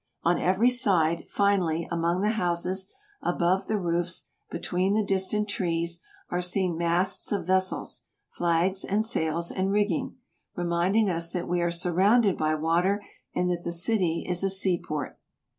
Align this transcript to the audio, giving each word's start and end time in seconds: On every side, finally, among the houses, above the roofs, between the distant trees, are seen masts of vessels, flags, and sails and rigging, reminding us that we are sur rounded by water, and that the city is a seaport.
On 0.23 0.39
every 0.41 0.71
side, 0.71 1.25
finally, 1.29 1.87
among 1.91 2.21
the 2.21 2.29
houses, 2.31 2.91
above 3.21 3.67
the 3.67 3.77
roofs, 3.77 4.29
between 4.49 4.95
the 4.95 5.05
distant 5.05 5.47
trees, 5.47 5.99
are 6.31 6.41
seen 6.41 6.75
masts 6.75 7.31
of 7.31 7.45
vessels, 7.45 8.01
flags, 8.31 8.83
and 8.83 9.05
sails 9.05 9.51
and 9.51 9.71
rigging, 9.71 10.15
reminding 10.55 11.07
us 11.07 11.31
that 11.33 11.47
we 11.47 11.61
are 11.61 11.69
sur 11.69 11.93
rounded 11.93 12.35
by 12.35 12.55
water, 12.55 13.05
and 13.35 13.47
that 13.51 13.63
the 13.63 13.71
city 13.71 14.25
is 14.27 14.43
a 14.43 14.49
seaport. 14.49 15.19